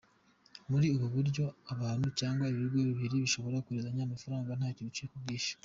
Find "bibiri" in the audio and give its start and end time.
2.89-3.15